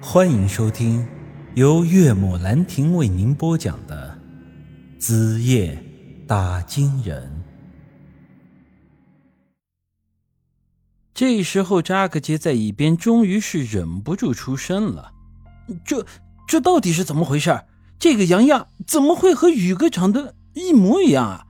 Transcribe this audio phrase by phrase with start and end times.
[0.00, 1.06] 欢迎收听
[1.54, 4.18] 由岳母兰亭为您播讲的
[5.00, 5.82] 《子夜
[6.26, 7.22] 打金人》。
[11.14, 15.12] 这时候，扎克杰在一边终于是忍不住出声了
[15.82, 16.04] ：“这
[16.46, 17.58] 这到底是怎么回事？
[17.98, 21.46] 这个杨亚怎么会和宇哥长得一模一样啊？”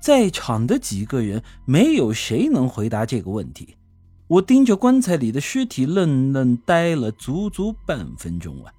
[0.00, 3.76] 在场的几个人没有谁能回答这个问题。
[4.28, 8.72] 我盯着棺材里的尸体，愣愣呆了足足半分钟啊！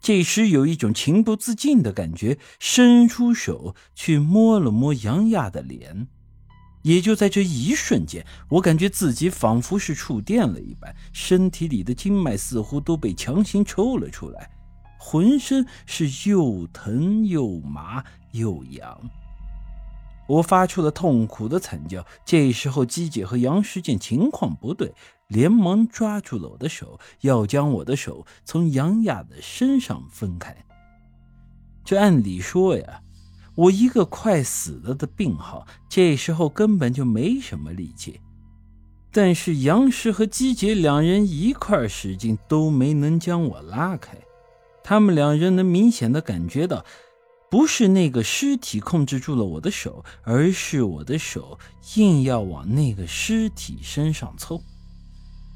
[0.00, 6.08] 这时有一种情不自禁的感觉，伸出手去摸了摸杨亚的脸。
[6.82, 14.50] 也就在这一瞬间，我感觉自己仿佛是触电了一般，身体里的经脉似乎都被强行抽了出来，
[14.98, 18.02] 浑身是又疼又麻
[18.32, 19.10] 又痒。
[20.28, 22.06] 我发出了痛苦的惨叫。
[22.24, 24.94] 这时候，姬姐和杨师见情况不对，
[25.26, 30.54] 连忙抓住了我的手，要将我的手从杨亚的身上分开。
[31.82, 33.00] 这按理说呀，
[33.54, 38.20] 我一个快死了的病号，这时候根本就没什么力气。
[39.10, 44.18] 但是杨师和姬姐两人一块使劲，都没能将我拉开。
[44.84, 46.84] 他们两人能明显的感觉到。
[47.50, 51.58] 不是那个尸体控制住了我的手，而是我的手
[51.96, 54.62] 硬要往那个尸体身上凑。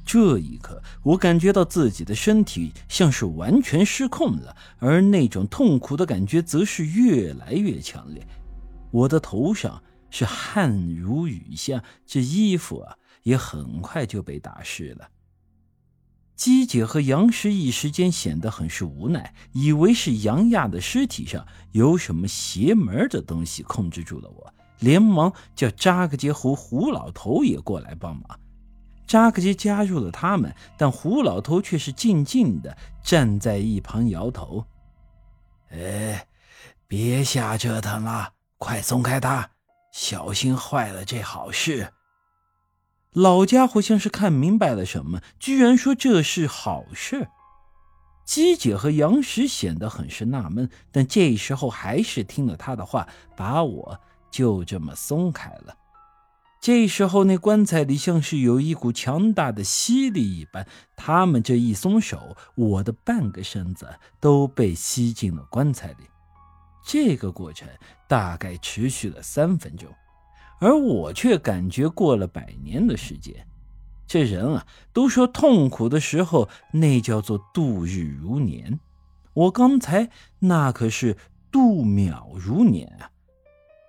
[0.04, 8.26] 这一刻，我感觉到自己的身体像是完全失控了，而那种痛苦的感觉则是越来越强烈。
[8.90, 15.08] 我的头上是汗如雨下，这衣服啊也很快就被打湿了。
[16.44, 28.40] 姬姐和杨石一时间显得很是无奈，以为是杨亚的尸体上有什么邪门的东西控制住了我，连忙叫扎克杰和胡老头也过来帮忙。
[29.06, 34.66] 扎克杰加入了他们，但胡老头却是静静的站在一旁摇头
[35.70, 36.26] ：“哎，
[36.88, 39.48] 别瞎折腾了，快松开他，
[39.92, 41.92] 小心坏了这好事。”
[43.12, 47.28] 老家伙像是看明白了什么，居然说这是好事。
[48.24, 53.06] 姬姐和杨石显得很是纳闷，但这时候还是听了他的话，
[53.36, 54.00] 把我
[54.30, 55.76] 就这么松开了。
[56.60, 63.88] 这时候那棺材里像是有一股强大的吸力一般，他们这一松手，我的半个身子
[64.20, 66.08] 都被吸进了棺材里。
[66.86, 67.68] 这个过程
[68.08, 69.92] 大概持续了三分钟。
[70.62, 73.34] 而我却感觉过了百年的时间。
[74.06, 78.78] 这人啊，都说痛苦的时候那叫做度日如年，
[79.34, 80.08] 我刚才
[80.38, 81.16] 那可是
[81.50, 83.10] 度秒如年啊！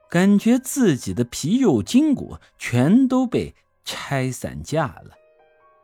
[0.09, 3.53] 感觉自己的皮肉筋骨全都被
[3.85, 5.11] 拆散架了。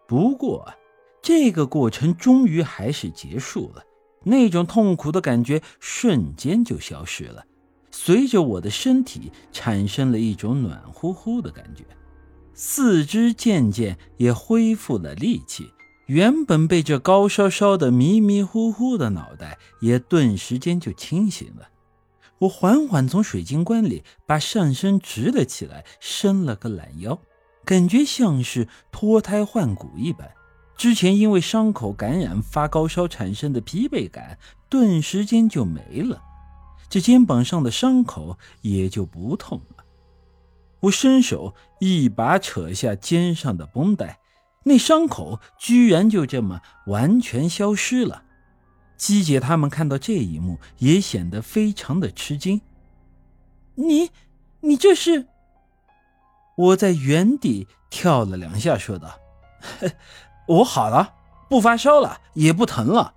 [0.08, 0.74] 不过，
[1.22, 3.84] 这个过程终于还是结束了，
[4.24, 7.46] 那种痛苦的感觉瞬间就消失了。
[7.92, 11.84] 随着我的身体产生了一种暖乎乎的感觉，
[12.54, 15.72] 四肢渐渐也恢复了力气，
[16.06, 21.70] 原本被这高烧烧的迷迷糊糊的脑袋也顿时间就清醒了。
[22.40, 27.20] 我缓缓从水晶棺里把上身直了起来，伸了个懒腰，
[27.66, 30.32] 感觉像是脱胎换骨一般。
[30.78, 34.38] 之前因为伤口感染发高烧产生的疲惫感，
[34.70, 36.22] 顿时间就没了。
[36.90, 39.86] 这肩膀上的伤口也就不痛了。
[40.82, 44.20] 我伸手一把扯下肩上的绷带，
[44.64, 48.24] 那伤口居然就这么完全消失了。
[48.98, 52.62] 姬姐他们看到这一幕，也显得非常的吃惊。
[53.76, 54.10] 你，
[54.62, 55.28] 你这是？
[56.56, 59.20] 我在原地跳了两下，说道
[60.48, 61.14] ：“我好了，
[61.50, 63.14] 不发烧了，也不疼了。”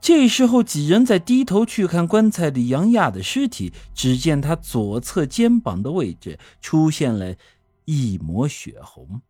[0.00, 7.34] 这时候，几人在低头去看棺材里杨亚的尸体，只见他左侧肩膀的位置出现了
[7.84, 9.20] 一抹血红，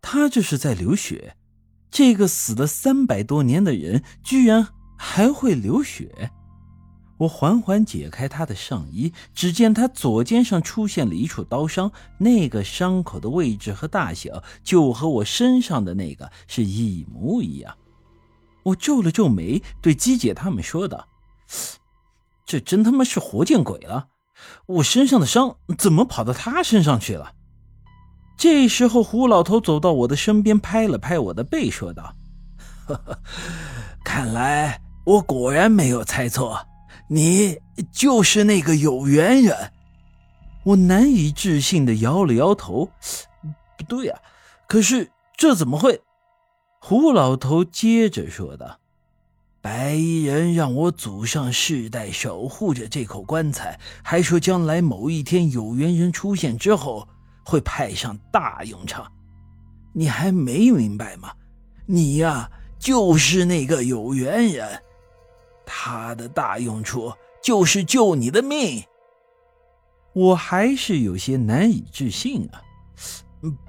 [0.00, 1.36] 他这是在流血。
[1.90, 4.66] 这个死了三百多年的人，居然
[4.96, 6.30] 还会流血！
[7.18, 17.76] 我缓缓解开他的上衣，只见他左肩上出现了一处刀伤，那个伤口的位置和大小，就和我身上的那个是一模一样。
[18.64, 21.08] 我皱了皱眉，对姬姐他们说道
[22.44, 24.08] ：“这真他妈是活见鬼了！
[24.66, 27.32] 我身上的伤怎么跑到他身上去了？”
[28.36, 32.14] 这时候，胡老头走到我的身边，拍了拍我的背，说道
[32.86, 33.18] ：“呵呵，
[34.04, 36.66] 看来我果然没有猜错，
[37.08, 37.58] 你
[37.92, 39.72] 就是那个有缘人。”
[40.64, 42.90] 我难以置信的摇了摇头
[43.76, 44.18] ：“不对呀，
[44.66, 46.00] 可是这怎么会？”
[46.86, 48.78] 胡老头接着说道
[49.62, 57.08] ：“白衣人让我祖上世代守护着这口棺材，还说将来某一天有缘人出现之后
[57.42, 59.10] 会派上大用场。
[59.94, 61.32] 你还没明白吗？
[61.86, 64.82] 你呀，就是那个有缘人，
[65.64, 67.10] 他的大用处
[67.42, 68.84] 就是救你的命。
[70.12, 72.60] 我还是有些难以置信啊！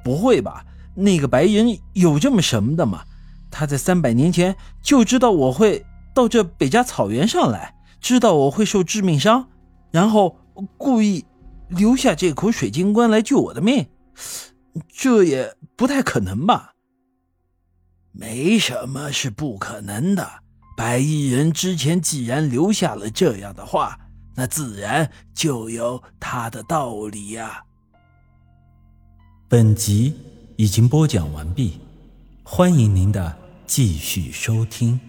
[0.04, 0.66] 不会吧？
[0.96, 3.04] 那个白人有这么什么的吗？
[3.52, 9.48] 他在三百年前就知道我会到这北疆草原上来，知道我会受致命伤，
[9.92, 10.38] 然后
[10.78, 11.26] 故意
[11.70, 13.88] 留下这口水晶棺来救我的命，
[14.90, 16.74] 这也不太可能吧？
[18.12, 20.28] 没什么是不可能的。
[20.78, 23.98] 白衣人之前既然留下了这样的话，
[24.36, 27.64] 那自然就有他的道理呀。
[29.48, 30.14] 本集
[30.58, 31.80] 已经播讲完毕，
[32.44, 33.46] 欢迎您的。
[33.68, 35.00] 继续收听。